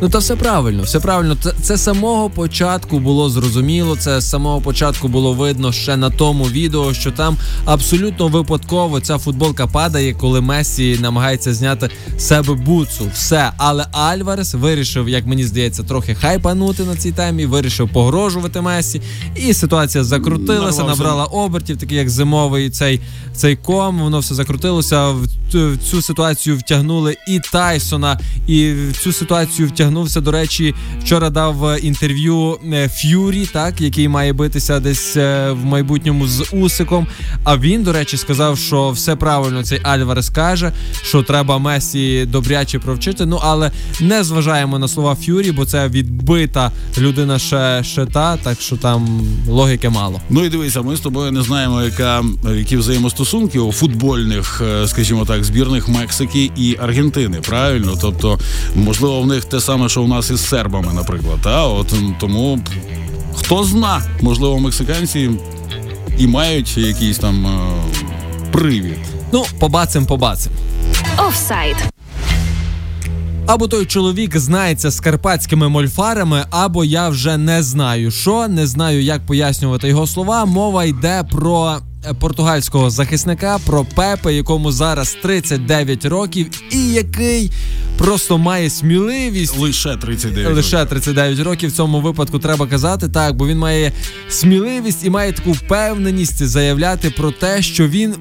Ну 0.00 0.08
та 0.08 0.18
все 0.18 0.36
правильно, 0.36 0.82
все 0.82 1.00
правильно. 1.00 1.36
Це, 1.42 1.52
це 1.62 1.78
самого 1.78 2.30
початку 2.30 2.98
було 2.98 3.30
зрозуміло. 3.30 3.96
Це 3.96 4.20
з 4.20 4.30
самого 4.30 4.60
початку 4.60 5.08
було 5.08 5.32
видно 5.32 5.72
ще 5.72 5.96
на 5.96 6.10
тому 6.10 6.44
відео, 6.44 6.94
що 6.94 7.10
там 7.10 7.36
абсолютно 7.64 8.28
випадково 8.28 9.00
ця 9.00 9.18
футболка 9.18 9.66
падає, 9.66 10.14
коли 10.14 10.40
Месі 10.40 10.98
намагається 11.00 11.54
зняти 11.54 11.90
себе 12.18 12.54
буцу. 12.54 13.10
Все, 13.14 13.52
але 13.56 13.86
Альварес 13.92 14.54
вирішив, 14.54 15.08
як 15.08 15.26
мені 15.26 15.44
здається, 15.44 15.82
трохи 15.82 16.14
хайпанути 16.14 16.84
на 16.84 16.96
цій 16.96 17.12
темі. 17.12 17.46
Вирішив 17.46 17.88
погрожувати 17.92 18.60
Месі, 18.60 19.00
і 19.36 19.54
ситуація 19.54 20.04
закрутилася, 20.04 20.84
набрала 20.84 21.24
обертів, 21.24 21.76
такий 21.78 21.98
як 21.98 22.10
зимовий 22.10 22.70
цей, 22.70 23.00
цей 23.34 23.56
ком. 23.56 23.98
Воно 24.00 24.18
все 24.18 24.34
закрутилося. 24.34 25.08
В 25.10 25.26
цю- 25.90 26.02
ситуацію 26.02 26.56
втягнули 26.56 27.16
і 27.28 27.40
Тайсона, 27.52 28.20
і 28.46 28.72
в 28.72 28.98
цю 29.02 29.12
ситуацію 29.12 29.68
втягнувся. 29.88 30.20
До 30.20 30.30
речі, 30.30 30.74
вчора 31.02 31.30
дав 31.30 31.66
е, 31.66 31.78
інтерв'ю 31.78 32.58
е, 32.72 32.88
Ф'юрі, 32.88 33.46
так 33.46 33.80
який 33.80 34.08
має 34.08 34.32
битися 34.32 34.80
десь 34.80 35.16
е, 35.16 35.50
в 35.50 35.64
майбутньому 35.64 36.26
з 36.26 36.46
Усиком. 36.52 37.06
А 37.44 37.56
він, 37.56 37.82
до 37.82 37.92
речі, 37.92 38.16
сказав, 38.16 38.58
що 38.58 38.90
все 38.90 39.16
правильно 39.16 39.62
цей 39.62 39.80
Альварес 39.82 40.28
каже, 40.30 40.72
що 41.02 41.22
треба 41.22 41.58
Месі 41.58 42.26
добряче 42.26 42.78
провчити. 42.78 43.26
Ну 43.26 43.40
але 43.42 43.70
не 44.00 44.24
зважаємо 44.24 44.78
на 44.78 44.88
слова 44.88 45.14
Ф'юрі, 45.14 45.52
бо 45.52 45.66
це 45.66 45.88
відбита 45.88 46.72
людина 46.98 47.38
ще, 47.38 47.84
ще 47.84 48.06
та, 48.06 48.36
так 48.36 48.60
що 48.60 48.76
там 48.76 49.20
логіки 49.48 49.88
мало. 49.88 50.20
Ну 50.30 50.44
і 50.44 50.48
дивися, 50.48 50.82
ми 50.82 50.96
з 50.96 51.00
тобою 51.00 51.32
не 51.32 51.42
знаємо, 51.42 51.82
яка 51.82 52.24
які 52.56 52.76
взаємостосунки 52.76 53.58
у 53.58 53.72
футбольних, 53.72 54.62
скажімо 54.86 55.24
так, 55.24 55.44
збірних 55.44 55.88
Мексики 55.88 56.50
і 56.56 56.76
Аргентини. 56.80 57.38
Правильно? 57.48 57.98
Тобто, 58.00 58.38
можливо, 58.74 59.20
в 59.20 59.26
них 59.26 59.44
те 59.44 59.60
саме, 59.60 59.77
що 59.86 60.02
у 60.02 60.08
нас 60.08 60.30
із 60.30 60.48
сербами, 60.48 60.92
наприклад. 60.92 61.38
Та 61.42 61.66
от 61.66 61.94
тому 62.20 62.58
хто 63.34 63.64
зна, 63.64 64.02
можливо, 64.22 64.58
мексиканці 64.58 65.30
і 66.18 66.26
мають 66.26 66.76
якийсь 66.76 67.18
там 67.18 67.46
е, 67.46 67.60
привід. 68.52 68.98
Ну, 69.32 69.44
побацим, 69.58 70.06
побацим. 70.06 70.52
Офсайд. 71.28 71.76
Або 73.46 73.68
той 73.68 73.86
чоловік 73.86 74.38
знається 74.38 74.90
з 74.90 75.00
карпатськими 75.00 75.68
мольфарами, 75.68 76.44
або 76.50 76.84
я 76.84 77.08
вже 77.08 77.36
не 77.36 77.62
знаю 77.62 78.10
що, 78.10 78.48
не 78.48 78.66
знаю, 78.66 79.02
як 79.02 79.26
пояснювати 79.26 79.88
його 79.88 80.06
слова. 80.06 80.44
Мова 80.44 80.84
йде 80.84 81.24
про 81.30 81.76
португальського 82.14 82.90
захисника, 82.90 83.58
про 83.66 83.84
Пепе, 83.84 84.34
якому 84.34 84.72
зараз 84.72 85.16
39 85.22 86.04
років, 86.04 86.46
і 86.70 86.92
який 86.92 87.52
просто 87.98 88.38
має 88.38 88.70
сміливість. 88.70 89.58
Лише 89.58 89.96
39 89.96 90.54
Лише 90.54 90.84
39 90.84 91.38
років 91.40 91.70
в 91.70 91.72
цьому 91.72 92.00
випадку 92.00 92.38
треба 92.38 92.66
казати 92.66 93.08
так, 93.08 93.36
бо 93.36 93.46
він 93.46 93.58
має 93.58 93.92
сміливість 94.28 95.04
і 95.04 95.10
має 95.10 95.32
таку 95.32 95.52
впевненість 95.52 96.46
заявляти 96.46 97.10
про 97.10 97.30
те, 97.30 97.62
що 97.62 97.88
він. 97.88 98.14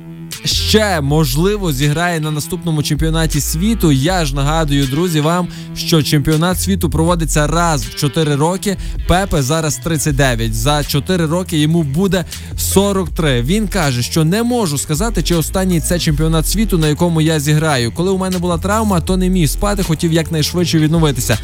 Ще 0.46 1.02
можливо 1.02 1.72
зіграє 1.72 2.20
на 2.20 2.32
наступному 2.32 2.84
чемпіонаті 2.84 3.42
світу. 3.42 3.92
Я 3.92 4.26
ж 4.26 4.36
нагадую, 4.36 4.88
друзі, 4.88 5.22
вам, 5.22 5.48
що 5.76 6.04
чемпіонат 6.04 6.62
світу 6.62 6.90
проводиться 6.90 7.48
раз 7.48 7.86
в 7.86 7.96
4 7.96 8.36
роки. 8.36 8.78
Пепе 9.08 9.42
зараз 9.42 9.78
39. 9.78 10.56
За 10.56 10.84
4 10.84 11.26
роки 11.26 11.58
йому 11.58 11.84
буде 11.84 12.26
43. 12.58 13.42
Він 13.42 13.68
каже, 13.68 14.04
що 14.04 14.24
не 14.24 14.44
можу 14.44 14.78
сказати, 14.78 15.24
чи 15.24 15.36
останній 15.36 15.82
це 15.82 16.00
чемпіонат 16.00 16.48
світу, 16.48 16.78
на 16.78 16.88
якому 16.88 17.22
я 17.22 17.40
зіграю. 17.40 17.92
Коли 17.92 18.12
у 18.12 18.18
мене 18.18 18.38
була 18.38 18.58
травма, 18.58 19.02
то 19.02 19.18
не 19.18 19.30
міг 19.30 19.50
спати, 19.50 19.84
хотів 19.84 20.14
якнайшвидше 20.14 20.80
відновитися. 20.80 21.38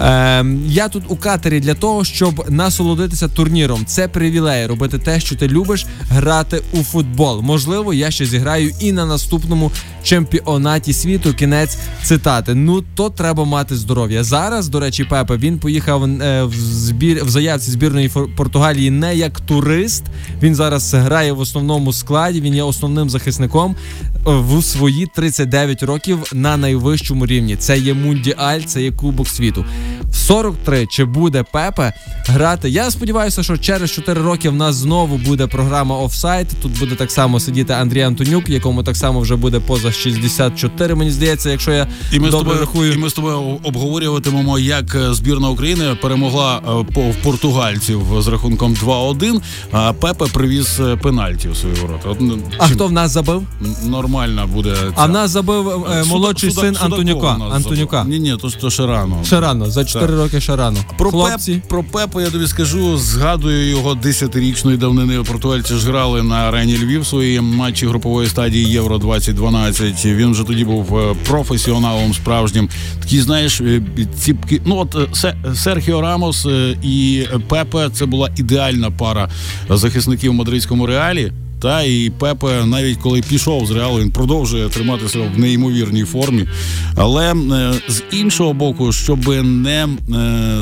Ем, 0.00 0.62
я 0.66 0.88
тут 0.88 1.02
у 1.08 1.16
катері 1.16 1.60
для 1.60 1.74
того, 1.74 2.04
щоб 2.04 2.46
насолодитися 2.48 3.28
турніром. 3.28 3.84
Це 3.86 4.08
привілей 4.08 4.66
робити 4.66 4.98
те, 4.98 5.20
що 5.20 5.36
ти 5.36 5.48
любиш, 5.48 5.86
грати 6.10 6.62
у 6.72 6.82
футбол. 6.82 7.40
Можливо, 7.42 7.94
я 7.94 8.10
ще 8.10 8.26
зіграю 8.26 8.72
і 8.80 8.92
на 8.92 9.06
наступному 9.06 9.72
чемпіонаті 10.02 10.92
світу. 10.92 11.34
Кінець 11.34 11.78
цитати. 12.02 12.54
Ну 12.54 12.82
то 12.94 13.10
треба 13.10 13.44
мати 13.44 13.76
здоров'я. 13.76 14.24
Зараз, 14.24 14.68
до 14.68 14.80
речі, 14.80 15.04
Пепе 15.04 15.36
він 15.36 15.58
поїхав 15.58 16.04
е, 16.04 16.44
в 16.44 16.54
збір 16.54 17.24
в 17.24 17.28
заявці 17.28 17.70
збірної 17.70 18.10
Португалії 18.36 18.90
не 18.90 19.16
як 19.16 19.40
турист. 19.40 20.04
Він 20.42 20.54
зараз 20.54 20.94
грає 20.94 21.32
в 21.32 21.40
основному 21.40 21.92
складі. 21.92 22.40
Він 22.40 22.54
є 22.54 22.62
основним 22.62 23.10
захисником 23.10 23.76
е, 24.14 24.16
в 24.24 24.64
свої 24.64 25.06
39 25.14 25.82
років 25.82 26.18
на 26.32 26.56
найвищому 26.56 27.26
рівні. 27.26 27.56
Це 27.56 27.78
є 27.78 27.94
мундіаль, 27.94 28.60
це 28.60 28.82
є 28.82 28.92
Кубок 28.92 29.28
світу. 29.28 29.64
В 30.10 30.16
43 30.16 30.86
чи 30.86 31.04
буде 31.04 31.44
Пепе 31.52 31.92
грати? 32.26 32.70
Я 32.70 32.90
сподіваюся, 32.90 33.42
що 33.42 33.56
через 33.56 33.90
4 33.90 34.22
роки 34.22 34.48
в 34.48 34.54
нас 34.54 34.74
знову 34.76 35.18
буде 35.18 35.46
програма 35.46 35.96
офсайт. 35.96 36.48
Тут 36.62 36.78
буде 36.78 36.94
так 36.94 37.10
само 37.10 37.40
сидіти 37.40 37.72
Андрій 37.72 38.02
Антонюк, 38.02 38.48
якому 38.48 38.82
так 38.82 38.96
само 38.96 39.20
вже 39.20 39.36
буде 39.36 39.60
поза 39.60 39.89
64, 39.92 40.94
Мені 40.94 41.10
здається, 41.10 41.50
якщо 41.50 41.72
я 41.72 41.86
І 42.12 42.20
ми, 42.20 42.28
з 42.28 42.30
тобою, 42.30 42.60
рахую. 42.60 42.92
і 42.92 42.96
ми 42.96 43.10
з 43.10 43.12
тобою 43.12 43.58
обговорюватимемо, 43.62 44.58
як 44.58 44.94
е, 44.94 45.14
збірна 45.14 45.48
України 45.48 45.96
перемогла 46.02 46.56
е, 46.58 46.92
по- 46.94 47.00
в 47.10 47.16
португальців 47.16 48.02
з 48.18 48.26
рахунком 48.28 48.74
2-1, 48.74 49.40
а 49.72 49.92
Пепе 49.92 50.24
привіз 50.26 50.80
е, 50.80 50.96
пенальті 50.96 51.48
у 51.48 51.54
свої 51.54 51.74
ворота. 51.74 52.08
От, 52.08 52.18
А 52.58 52.66
чим 52.66 52.74
хто 52.76 52.86
в 52.86 52.92
нас 52.92 53.10
забив? 53.10 53.42
нормальна 53.86 54.46
буде 54.46 54.74
ця. 54.74 54.92
А 54.96 55.06
в 55.06 55.10
нас 55.10 55.30
забив 55.30 55.86
е, 55.92 56.04
молодший 56.04 56.50
Суда- 56.50 56.60
син 56.60 56.74
Судаков 56.74 56.92
Антонюка. 57.00 57.54
Антонюка. 57.54 58.04
Ні, 58.04 58.18
ні, 58.20 58.36
то, 58.42 58.50
то 58.50 58.70
ще 58.70 58.86
рано. 58.86 59.16
Ще 59.24 59.40
рано, 59.40 59.70
за 59.70 59.84
4 59.84 60.06
Так. 60.06 60.16
роки 60.16 60.40
ще 60.40 60.56
рано. 60.56 60.76
Про, 60.98 61.10
Хлопці. 61.10 61.52
Пеп, 61.54 61.68
про 61.68 61.82
Пепа 61.84 62.22
я 62.22 62.30
тобі 62.30 62.46
скажу, 62.46 62.98
згадую 62.98 63.68
його 63.70 63.94
10-річної 63.94 64.76
давнини. 64.76 65.22
Португальці 65.22 65.74
ж 65.74 65.86
грали 65.86 66.22
на 66.22 66.34
арені 66.34 66.78
Львів 66.78 67.06
свої 67.06 67.40
матчі 67.40 67.86
групової 67.86 68.28
стадії 68.28 68.68
Євро 68.70 68.98
2012. 68.98 69.79
Він 70.04 70.30
вже 70.30 70.44
тоді 70.44 70.64
був 70.64 70.98
е, 70.98 71.14
професіоналом 71.28 72.14
справжнім. 72.14 72.68
Такі, 73.00 73.20
знаєш, 73.20 73.60
е, 73.60 73.82
ціпки. 74.18 74.60
Ну 74.64 74.76
от 74.76 74.96
е, 75.24 75.34
Серхіо 75.54 76.00
Рамос 76.00 76.46
і 76.82 77.26
Пепе 77.48 77.88
це 77.92 78.06
була 78.06 78.30
ідеальна 78.36 78.90
пара 78.90 79.28
захисників 79.70 80.30
в 80.32 80.34
мадридському 80.34 80.86
реалі. 80.86 81.32
Та 81.60 81.82
і 81.82 82.10
Пепе, 82.10 82.64
навіть 82.66 82.98
коли 82.98 83.20
пішов 83.20 83.66
з 83.66 83.70
реалу, 83.70 84.00
він 84.00 84.10
продовжує 84.10 84.68
триматися 84.68 85.18
в 85.18 85.38
неймовірній 85.38 86.04
формі. 86.04 86.48
Але 86.96 87.32
е, 87.32 87.72
з 87.88 88.02
іншого 88.12 88.52
боку, 88.52 88.92
щоб 88.92 89.28
не 89.44 89.84
е, 89.84 89.88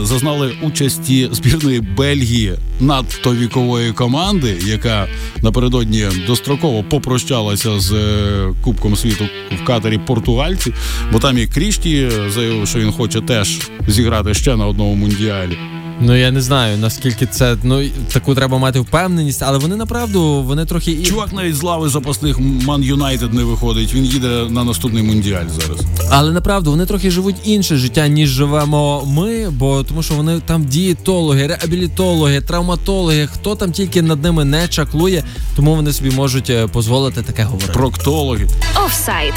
зазнали 0.02 0.52
участі 0.62 1.28
збірної 1.32 1.80
Бельгії 1.80 2.54
надто 2.80 3.34
вікової 3.34 3.92
команди, 3.92 4.56
яка 4.66 5.06
напередодні 5.42 6.06
достроково 6.26 6.82
попрощалася 6.82 7.80
з 7.80 7.92
е, 7.92 8.54
Кубком 8.64 8.96
світу 8.96 9.24
в 9.62 9.66
катері 9.66 9.98
португальці, 9.98 10.72
бо 11.12 11.18
там 11.18 11.38
і 11.38 11.46
Крішті 11.46 12.10
заявив, 12.28 12.68
що 12.68 12.78
він 12.78 12.92
хоче 12.92 13.20
теж 13.20 13.58
зіграти 13.88 14.34
ще 14.34 14.56
на 14.56 14.66
одному 14.66 14.94
мундіалі. 14.94 15.58
Ну 16.00 16.16
я 16.16 16.30
не 16.30 16.40
знаю 16.40 16.78
наскільки 16.78 17.26
це 17.26 17.56
ну 17.62 17.84
таку 18.12 18.34
треба 18.34 18.58
мати 18.58 18.80
впевненість, 18.80 19.42
але 19.42 19.58
вони 19.58 19.76
направду 19.76 20.42
вони 20.42 20.64
трохи 20.64 20.92
і 20.92 21.02
Чувак 21.02 21.32
навіть 21.32 21.56
з 21.56 21.62
лави 21.62 21.88
запасних 21.88 22.38
Ман 22.40 22.82
Юнайтед 22.82 23.34
не 23.34 23.44
виходить. 23.44 23.94
Він 23.94 24.04
їде 24.04 24.28
на 24.50 24.64
наступний 24.64 25.02
мундіаль 25.02 25.46
зараз. 25.48 25.80
але 26.10 26.32
направду 26.32 26.70
вони 26.70 26.86
трохи 26.86 27.10
живуть 27.10 27.36
інше 27.44 27.76
життя, 27.76 28.08
ніж 28.08 28.28
живемо 28.28 29.04
ми, 29.06 29.50
бо 29.50 29.82
тому 29.82 30.02
що 30.02 30.14
вони 30.14 30.40
там 30.46 30.64
дієтологи, 30.64 31.46
реабілітологи, 31.46 32.40
травматологи, 32.40 33.26
хто 33.26 33.54
там 33.54 33.72
тільки 33.72 34.02
над 34.02 34.22
ними 34.22 34.44
не 34.44 34.68
чаклує, 34.68 35.24
тому 35.56 35.74
вони 35.74 35.92
собі 35.92 36.10
можуть 36.10 36.50
е, 36.50 36.68
дозволити 36.72 37.22
таке 37.22 37.44
говорити. 37.44 37.72
Проктологи. 37.72 38.46
Офсайд. 38.86 39.34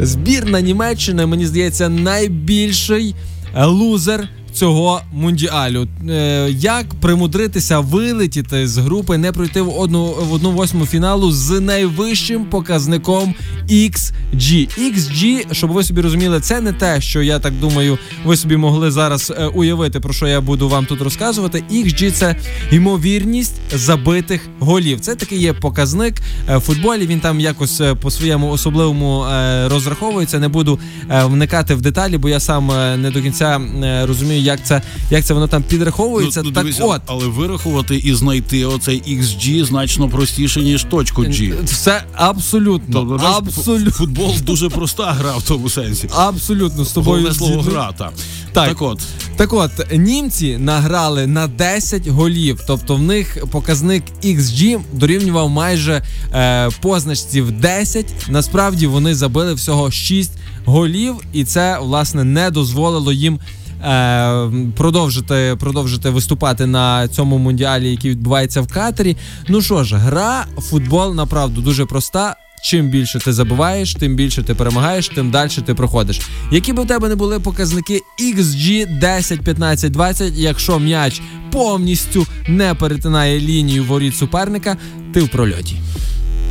Збірна 0.00 0.60
Німеччини, 0.60 1.26
мені 1.26 1.46
здається, 1.46 1.88
найбільший 1.88 3.14
е, 3.56 3.64
лузер. 3.64 4.28
Цього 4.58 5.00
мундіалю 5.12 5.88
Е, 6.10 6.50
як 6.50 6.94
примудритися 6.94 7.80
вилетіти 7.80 8.68
з 8.68 8.78
групи, 8.78 9.18
не 9.18 9.32
пройти 9.32 9.60
в 9.60 9.78
одну 9.80 10.04
в 10.04 10.32
одну 10.32 10.50
восьму 10.50 10.86
фіналу 10.86 11.32
з 11.32 11.60
найвищим 11.60 12.44
показником 12.44 13.34
XG. 13.70 14.68
XG, 14.78 15.54
щоб 15.54 15.70
ви 15.70 15.82
собі 15.84 16.00
розуміли, 16.00 16.40
це 16.40 16.60
не 16.60 16.72
те, 16.72 17.00
що 17.00 17.22
я 17.22 17.38
так 17.38 17.52
думаю, 17.60 17.98
ви 18.24 18.36
собі 18.36 18.56
могли 18.56 18.90
зараз 18.90 19.32
е, 19.38 19.46
уявити, 19.46 20.00
про 20.00 20.12
що 20.12 20.26
я 20.26 20.40
буду 20.40 20.68
вам 20.68 20.86
тут 20.86 21.00
розказувати. 21.00 21.62
XG– 21.72 22.10
це 22.12 22.36
ймовірність 22.70 23.60
забитих 23.74 24.48
голів. 24.58 25.00
Це 25.00 25.14
такий 25.14 25.40
є 25.40 25.52
показник 25.52 26.14
е, 26.48 26.56
в 26.56 26.60
футболі. 26.60 27.06
Він 27.06 27.20
там 27.20 27.40
якось 27.40 27.82
по 28.00 28.10
своєму 28.10 28.50
особливому 28.50 29.26
розраховується. 29.66 30.38
Не 30.38 30.48
буду 30.48 30.78
вникати 31.24 31.74
в 31.74 31.82
деталі, 31.82 32.18
бо 32.18 32.28
я 32.28 32.40
сам 32.40 32.66
не 33.02 33.10
до 33.10 33.22
кінця 33.22 33.60
розумію, 34.06 34.42
як 34.48 34.66
це 34.66 34.82
як 35.10 35.24
це 35.24 35.34
воно 35.34 35.48
там 35.48 35.62
підраховується. 35.62 36.42
Ну, 36.42 36.50
так 36.50 36.64
дивися, 36.64 36.84
от. 36.84 37.02
але 37.06 37.26
вирахувати 37.26 37.96
і 37.96 38.14
знайти 38.14 38.64
оцей 38.64 39.02
XG 39.08 39.64
значно 39.64 40.08
простіше, 40.08 40.60
ніж 40.60 40.84
точку 40.84 41.22
G. 41.24 41.64
Все 41.64 42.02
абсолютно, 42.14 43.00
Тобто, 43.00 43.26
абсолютно, 43.26 43.90
Футбол 43.92 44.34
дуже 44.42 44.68
проста 44.68 45.12
гра 45.12 45.36
в 45.36 45.42
тому 45.42 45.68
сенсі. 45.70 46.08
абсолютно 46.16 46.84
з 46.84 46.92
тобою 46.92 47.16
Головне 47.16 47.38
слово 47.38 47.62
гра, 47.62 47.92
так. 47.98 48.12
Так. 48.52 48.68
Так 48.68 48.82
от, 48.82 49.00
Так 49.36 49.52
от, 49.52 49.70
німці 49.92 50.58
награли 50.58 51.26
на 51.26 51.46
10 51.46 52.08
голів, 52.08 52.60
тобто 52.66 52.96
в 52.96 53.02
них 53.02 53.38
показник 53.50 54.02
XG 54.24 54.80
дорівнював 54.92 55.50
майже 55.50 56.02
е, 56.34 56.70
позначці 56.82 57.40
в 57.42 57.50
10. 57.50 58.06
Насправді 58.28 58.86
вони 58.86 59.14
забили 59.14 59.54
всього 59.54 59.90
6 59.90 60.30
голів, 60.64 61.14
і 61.32 61.44
це 61.44 61.78
власне 61.78 62.24
не 62.24 62.50
дозволило 62.50 63.12
їм. 63.12 63.38
Е, 63.84 64.50
Продовжити 64.76 65.56
продовжити 65.60 66.10
виступати 66.10 66.66
на 66.66 67.08
цьому 67.08 67.38
мундіалі, 67.38 67.90
який 67.90 68.10
відбувається 68.10 68.60
в 68.60 68.72
Катері. 68.72 69.16
Ну 69.48 69.62
що 69.62 69.84
ж, 69.84 69.96
гра 69.96 70.46
футбол 70.58 71.14
направду 71.14 71.60
дуже 71.60 71.84
проста. 71.86 72.36
Чим 72.62 72.88
більше 72.88 73.18
ти 73.18 73.32
забиваєш, 73.32 73.94
тим 73.94 74.16
більше 74.16 74.42
ти 74.42 74.54
перемагаєш, 74.54 75.08
тим 75.08 75.30
далі 75.30 75.50
ти 75.66 75.74
проходиш. 75.74 76.20
Які 76.52 76.72
б 76.72 76.78
у 76.78 76.84
тебе 76.84 77.08
не 77.08 77.14
були 77.14 77.40
показники 77.40 78.00
XG 78.20 78.98
10, 78.98 79.40
15, 79.40 79.92
20, 79.92 80.32
якщо 80.36 80.78
м'яч 80.78 81.20
повністю 81.52 82.26
не 82.48 82.74
перетинає 82.74 83.40
лінію 83.40 83.84
воріт 83.84 84.16
суперника, 84.16 84.76
ти 85.12 85.20
в 85.20 85.28
прольоті. 85.28 85.76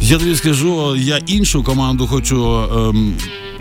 я 0.01 0.17
тобі 0.17 0.35
скажу, 0.35 0.95
я 0.95 1.17
іншу 1.17 1.63
команду 1.63 2.07
хочу 2.07 2.57
ем, 2.57 3.13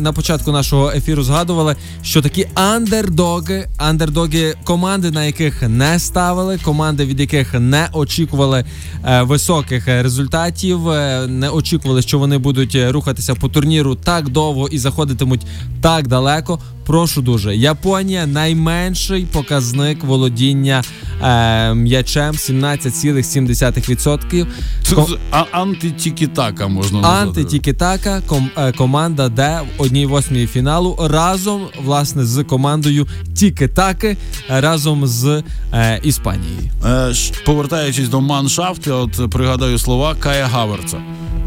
на 0.00 0.12
початку 0.12 0.52
нашого 0.52 0.90
ефіру 0.90 1.22
згадували, 1.22 1.76
що 2.02 2.22
такі 2.22 2.46
андердоги, 2.54 3.68
андердоги, 3.76 4.54
команди, 4.64 5.10
на 5.10 5.24
яких 5.24 5.62
не 5.62 5.98
ставили, 5.98 6.58
команди, 6.58 7.04
від 7.04 7.20
яких 7.20 7.54
не 7.54 7.88
очікували 7.92 8.64
е, 9.04 9.22
високих 9.22 9.88
е, 9.88 10.02
результатів, 10.02 10.88
е, 10.88 11.26
не 11.26 11.48
очікували, 11.50 12.02
що 12.02 12.18
вони 12.18 12.38
будуть 12.38 12.74
е, 12.74 12.92
рухатися 12.92 13.34
по 13.34 13.48
турніру 13.48 13.94
так 13.94 14.28
довго 14.28 14.68
і 14.68 14.78
заходитимуть 14.78 15.46
так 15.80 16.08
далеко. 16.08 16.58
Прошу 16.86 17.22
дуже, 17.22 17.56
Японія 17.56 18.26
найменший 18.26 19.24
показник 19.24 20.04
володіння 20.04 20.82
е, 21.22 21.74
м'ячем 21.74 22.34
17,7%. 22.34 24.46
це, 24.82 24.94
Ко- 24.94 25.08
антитікітака 25.52 26.68
можна 26.68 27.00
назвати. 27.00 27.26
Антитікітака 27.40 28.22
ком, 28.26 28.50
е, 28.58 28.72
команда, 28.72 29.28
де 29.28 29.60
в 29.78 29.82
одній 29.82 30.06
восьмій 30.06 30.46
фіналу 30.46 30.98
разом 31.10 31.62
власне 31.84 32.24
з 32.24 32.44
командою 32.44 33.06
Тікітаки 33.34 34.16
е, 34.50 34.60
разом 34.60 35.06
з 35.06 35.42
е, 35.72 36.00
Іспанією. 36.02 36.70
Е, 36.86 37.12
Повертаючись 37.44 38.08
до 38.08 38.20
маншафти, 38.20 38.90
от 38.90 39.30
пригадаю 39.30 39.78
слова 39.78 40.14
Кая 40.14 40.48
Хаверца. 40.48 40.98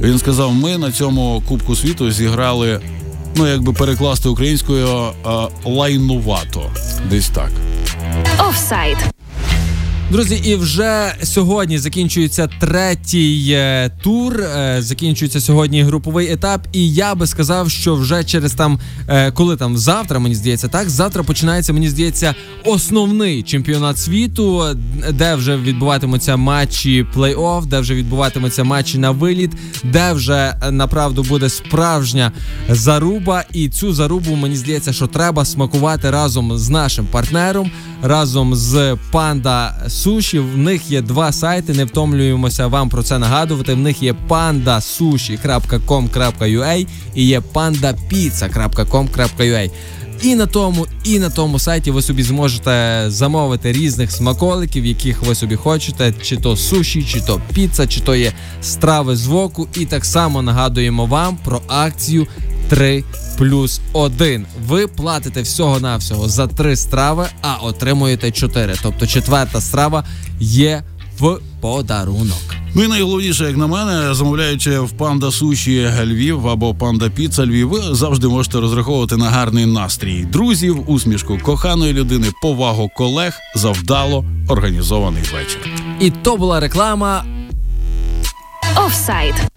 Він 0.02 0.20
сказав: 0.20 0.54
ми 0.54 0.78
на 0.78 0.92
цьому 0.92 1.44
Кубку 1.48 1.76
світу 1.76 2.12
зіграли, 2.12 2.80
ну 3.38 3.48
якби 3.48 3.74
перекласти 3.74 4.30
українською 4.30 4.88
е, 4.88 5.12
лайнувато. 5.66 6.72
Десь 7.10 7.30
так. 7.30 7.52
Офсайд. 8.50 8.98
Друзі, 10.12 10.42
і 10.46 10.56
вже 10.56 11.16
сьогодні 11.24 11.78
закінчується 11.78 12.50
третій 12.60 13.52
е, 13.52 13.92
тур. 14.04 14.42
е, 14.42 14.78
закінчується 14.80 15.42
сьогодні 15.42 15.84
груповий 15.84 16.32
етап. 16.32 16.68
І 16.72 16.94
я 16.94 17.16
би 17.16 17.28
сказав, 17.28 17.72
що 17.72 17.96
вже 17.96 18.24
через 18.24 18.54
там, 18.54 18.80
е, 19.08 19.32
коли 19.32 19.58
там 19.58 19.78
завтра, 19.78 20.20
мені 20.20 20.36
здається, 20.36 20.68
так 20.68 20.90
завтра 20.90 21.24
починається, 21.24 21.74
мені 21.74 21.90
здається, 21.90 22.36
основний 22.66 23.44
чемпіонат 23.44 23.98
світу, 23.98 24.64
де 25.12 25.36
вже 25.36 25.58
відбуватимуться 25.58 26.38
матчі 26.38 27.06
плей-офф, 27.16 27.66
де 27.66 27.80
вже 27.80 27.96
відбуватимуться 27.96 28.64
матчі 28.64 28.98
на 28.98 29.12
виліт, 29.12 29.52
де 29.84 30.14
вже 30.14 30.56
направду 30.72 31.24
буде 31.24 31.50
справжня 31.50 32.32
заруба. 32.70 33.44
І 33.54 33.70
цю 33.70 33.94
зарубу 33.94 34.36
мені 34.36 34.56
здається, 34.56 34.94
що 34.94 35.08
треба 35.08 35.46
смакувати 35.46 36.12
разом 36.12 36.58
з 36.58 36.70
нашим 36.70 37.06
партнером, 37.06 37.72
разом 38.02 38.56
з 38.56 38.98
панда 39.12 39.84
суші. 39.88 40.40
В 40.40 40.58
них 40.58 40.92
є 40.92 41.02
два 41.02 41.32
сайти. 41.32 41.74
Не 41.74 41.86
втомлюємося 41.86 42.68
вам 42.68 42.90
про 42.90 43.04
це 43.04 43.20
нагадувати. 43.20 43.74
В 43.74 43.78
них 43.78 44.04
є 44.04 44.16
pandasushi.com.ua 44.30 46.88
і 47.16 47.26
є 47.26 47.40
pandapizza.com.ua. 47.40 49.70
І 50.22 50.36
на 50.36 50.46
тому, 50.46 50.88
і 51.04 51.20
на 51.20 51.30
тому 51.30 51.60
сайті 51.60 51.92
ви 51.92 52.02
собі 52.02 52.24
зможете 52.24 53.04
замовити 53.08 53.72
різних 53.72 54.12
смаколиків, 54.12 54.86
яких 54.86 55.24
ви 55.24 55.36
собі 55.36 55.56
хочете, 55.56 56.14
чи 56.22 56.38
то 56.38 56.58
суші, 56.58 57.04
чи 57.04 57.22
то 57.22 57.42
піца, 57.54 57.88
чи 57.88 58.02
то 58.02 58.16
є 58.16 58.34
страви 58.62 59.16
з 59.16 59.28
воку. 59.28 59.68
І 59.76 59.86
так 59.86 60.06
само 60.06 60.42
нагадуємо 60.42 61.06
вам 61.06 61.38
про 61.44 61.62
акцію 61.68 62.28
3 62.70 63.04
плюс 63.38 63.82
1. 63.94 64.46
Ви 64.68 64.88
платите 64.88 65.42
всього-навсього 65.42 66.30
за 66.30 66.48
3 66.48 66.76
страви, 66.76 67.28
а 67.42 67.54
отримуєте 67.54 68.32
4. 68.32 68.76
Тобто 68.84 69.08
четверта 69.08 69.62
страва 69.62 70.04
є 70.40 70.84
в 71.20 71.40
подарунок. 71.62 72.56
Ну 72.76 72.84
і 72.84 72.88
найголовніше, 72.88 73.44
як 73.44 73.58
на 73.58 73.68
мене, 73.68 74.14
замовляючи 74.14 74.80
в 74.80 74.92
панда 74.92 75.32
суші 75.32 75.90
Львів 76.04 76.48
або 76.48 76.76
панда 76.76 77.10
піца 77.10 77.46
Львів, 77.46 77.70
ви 77.70 77.82
завжди 77.96 78.28
можете 78.28 78.60
розраховувати 78.60 79.18
на 79.18 79.30
гарний 79.30 79.66
настрій 79.66 80.26
друзів, 80.26 80.84
усмішку 80.88 81.38
коханої 81.44 81.94
людини, 81.94 82.28
повагу 82.42 82.90
колег, 82.98 83.34
завдало 83.56 84.26
організований 84.48 85.24
вечір. 85.24 85.72
І 86.00 86.10
то 86.10 86.38
була 86.38 86.60
реклама. 86.60 87.26
Офсайд. 88.86 89.57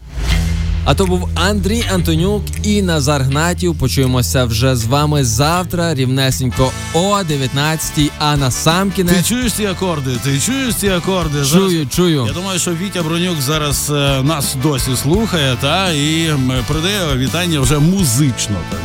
А 0.84 0.94
то 0.94 1.06
був 1.06 1.28
Андрій 1.34 1.84
Антонюк 1.94 2.42
і 2.62 2.82
Назар 2.82 3.22
Гнатів. 3.22 3.78
Почуємося 3.78 4.44
вже 4.44 4.76
з 4.76 4.84
вами 4.84 5.24
завтра, 5.24 5.94
рівнесенько 5.94 6.72
о 6.94 7.22
19 7.22 8.10
А 8.18 8.36
на 8.36 8.50
сам 8.50 8.90
Ти 8.90 9.22
чуєш 9.28 9.52
ці 9.52 9.66
акорди? 9.66 10.10
Ти 10.24 10.40
чуєш 10.40 10.74
ці 10.74 10.88
акорди? 10.88 11.44
Зараз- 11.44 11.50
чую, 11.70 11.86
чую. 11.86 12.24
Я 12.26 12.32
думаю, 12.32 12.58
що 12.58 12.70
Вітя 12.74 13.02
Бронюк 13.02 13.40
зараз 13.40 13.90
е, 13.90 14.22
нас 14.22 14.56
досі 14.62 14.96
слухає, 15.02 15.56
та 15.60 15.92
і 15.92 16.26
м, 16.26 16.52
передає 16.68 17.16
вітання 17.16 17.60
вже 17.60 17.78
музично, 17.78 18.56
так. 18.70 18.80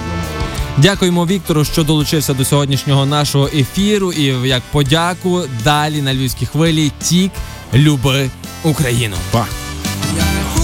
Дякуємо 0.78 1.26
Віктору, 1.26 1.66
що 1.66 1.84
долучився 1.84 2.34
до 2.34 2.46
сьогоднішнього 2.46 3.06
нашого 3.06 3.48
ефіру. 3.48 4.12
І 4.14 4.24
як 4.48 4.62
подяку 4.72 5.42
далі 5.64 6.02
на 6.02 6.14
львівській 6.14 6.46
хвилі 6.46 6.92
тік 7.04 7.32
люби 7.74 8.30
Україну. 8.64 9.16
Па. 9.32 9.46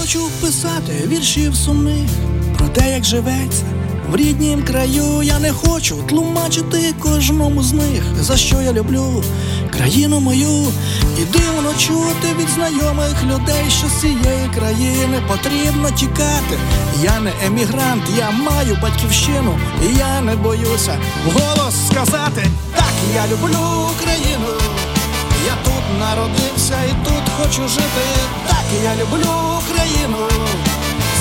Хочу 0.02 0.30
писати 0.40 1.08
віршів 1.08 1.56
сумних 1.56 2.10
про 2.58 2.68
те, 2.68 2.92
як 2.92 3.04
живеться 3.04 3.62
в 4.10 4.16
ріднім 4.16 4.62
краю. 4.62 5.22
Я 5.22 5.38
не 5.38 5.52
хочу 5.52 5.96
тлумачити 5.96 6.94
кожному 7.00 7.62
з 7.62 7.72
них, 7.72 8.02
за 8.20 8.36
що 8.36 8.62
я 8.62 8.72
люблю 8.72 9.24
країну 9.70 10.20
мою. 10.20 10.66
І 11.18 11.24
дивно 11.24 11.74
чути 11.78 12.28
від 12.38 12.48
знайомих 12.48 13.24
людей, 13.24 13.64
що 13.68 13.88
з 13.88 14.00
цієї 14.00 14.50
країни 14.54 15.22
потрібно 15.28 15.90
тікати. 15.90 16.58
Я 17.02 17.20
не 17.20 17.32
емігрант, 17.46 18.02
я 18.18 18.30
маю 18.30 18.78
батьківщину, 18.82 19.58
і 19.82 19.98
я 19.98 20.20
не 20.20 20.36
боюся 20.36 20.98
вголос 21.26 21.74
сказати 21.86 22.46
так, 22.74 22.94
я 23.14 23.26
люблю 23.26 23.90
Україну. 23.96 24.48
Я 25.46 25.54
тут 25.64 26.00
народився 26.00 26.76
і 26.90 27.04
тут 27.04 27.22
хочу 27.38 27.68
жити. 27.68 28.61
Я 28.80 28.94
люблю 28.96 29.30
Україну. 29.58 30.18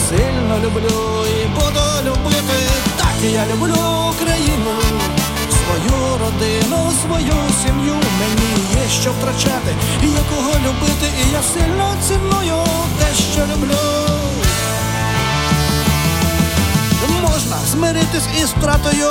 Сильно 0.09 0.59
люблю 0.63 1.25
і 1.25 1.47
буду 1.47 1.81
любити. 2.05 2.57
Так 2.97 3.15
я 3.23 3.45
люблю 3.53 3.75
Україну. 4.09 4.73
Свою 5.49 6.17
родину, 6.17 6.91
свою 7.01 7.33
сім'ю. 7.63 7.93
Мені 7.93 8.81
є 8.83 8.89
що 9.01 9.11
втрачати, 9.11 9.75
і 10.03 10.07
є 10.07 10.19
кого 10.29 10.51
любити, 10.51 11.07
і 11.25 11.31
я 11.31 11.41
сильно 11.53 11.93
ціную 12.07 12.63
те, 12.99 13.15
що 13.33 13.41
люблю. 13.41 13.77
Можна 17.21 17.57
змиритись 17.71 18.27
із 18.41 18.49
втратою. 18.49 19.09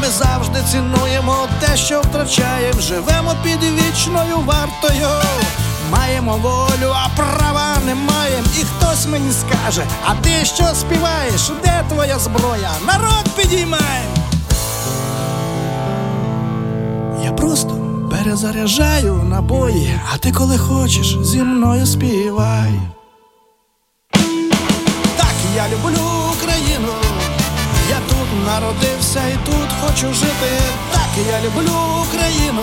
Ми 0.00 0.08
завжди 0.08 0.58
цінуємо 0.72 1.48
те, 1.60 1.76
що 1.76 2.00
втрачаємо, 2.00 2.80
живемо 2.80 3.34
під 3.44 3.58
вічною 3.62 4.36
вартою. 4.36 5.08
Маємо 5.90 6.36
волю, 6.36 6.94
а 7.04 7.08
права 7.16 7.76
не 7.86 7.94
маємо. 7.94 8.46
І 8.60 8.64
хтось 8.64 9.06
мені 9.06 9.32
скаже, 9.32 9.82
а 10.04 10.14
ти 10.14 10.44
що 10.44 10.64
співаєш? 10.74 11.50
Де 11.64 11.84
твоя 11.88 12.18
зброя? 12.18 12.70
Народ 12.86 13.24
підіймай! 13.36 14.02
Я 17.24 17.32
просто 17.32 17.70
перезаряджаю 18.10 19.14
набої, 19.14 20.00
а 20.14 20.18
ти 20.18 20.32
коли 20.32 20.58
хочеш 20.58 21.16
зі 21.22 21.42
мною 21.42 21.86
співай. 21.86 22.72
Так, 25.16 25.34
я 25.56 25.64
люблю 25.68 26.02
Україну. 26.36 26.92
Я 27.90 27.96
тут 28.08 28.46
народився 28.46 29.20
і 29.28 29.46
тут 29.46 29.68
хочу 29.80 30.14
жити. 30.14 30.50
Так, 30.92 31.08
я 31.30 31.40
люблю 31.48 31.72
Україну. 32.08 32.62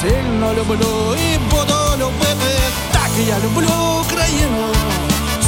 Сильно 0.00 0.52
люблю 0.54 1.14
і 1.14 1.38
буду 1.38 1.78
любити. 1.98 2.52
Так, 2.92 3.10
я 3.28 3.36
люблю 3.38 3.74
Україну. 4.04 4.66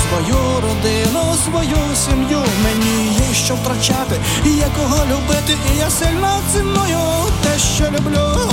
Свою 0.09 0.61
родину, 0.61 1.35
свою 1.45 1.97
сім'ю 1.97 2.39
мені 2.65 3.09
є 3.29 3.35
що 3.35 3.55
втрачати, 3.55 4.17
і 4.45 4.49
є 4.49 4.67
кого 4.77 5.05
любити, 5.05 5.57
і 5.75 5.79
я 5.79 5.91
сильно 5.91 6.41
ціную 6.53 6.99
те, 7.43 7.59
що 7.59 7.85
люблю. 7.85 8.51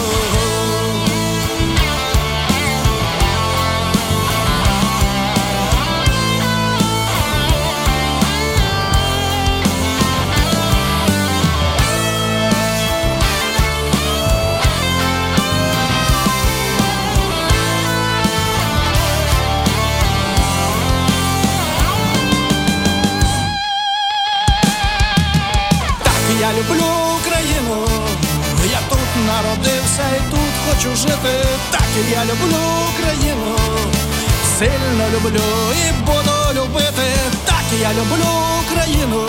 Жити. 30.95 31.45
Так, 31.71 31.87
я 32.11 32.23
люблю 32.23 32.57
Україну, 32.93 33.57
сильно 34.59 35.05
люблю 35.13 35.43
і 35.87 35.91
буду 36.05 36.61
любити. 36.61 37.07
Так, 37.45 37.63
я 37.81 37.89
люблю 37.89 38.29
Україну, 38.63 39.27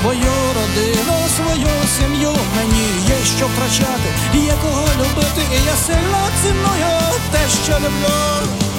свою 0.00 0.32
родину, 0.56 1.16
свою 1.36 1.68
сім'ю. 1.98 2.32
Мені 2.56 2.84
є 3.08 3.16
що 3.36 3.46
втрачати, 3.46 4.10
є 4.34 4.54
кого 4.62 4.86
любити, 4.98 5.42
і 5.52 5.64
я 5.66 5.76
сильно 5.86 6.28
ціную 6.42 6.98
те, 7.32 7.40
що 7.64 7.72
люблю. 7.72 8.69